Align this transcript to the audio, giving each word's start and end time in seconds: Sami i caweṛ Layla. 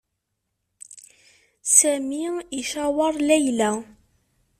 Sami 1.77 2.25
i 2.59 2.61
caweṛ 2.71 3.13
Layla. 3.27 3.71